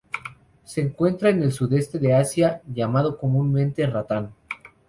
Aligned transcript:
Se 0.63 0.81
encuentra 0.81 1.29
en 1.29 1.43
el 1.43 1.51
Sudeste 1.51 1.99
de 1.99 2.15
Asia, 2.15 2.63
llamado 2.73 3.19
comúnmente 3.19 3.85
ratán. 3.85 4.33